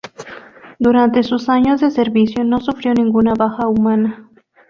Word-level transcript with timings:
Durante 0.79 1.21
sus 1.21 1.47
años 1.47 1.79
de 1.81 1.91
servicio, 1.91 2.43
no 2.43 2.59
sufrió 2.59 2.91
ninguna 2.95 3.35
baja 3.35 3.67
humana. 3.67 4.31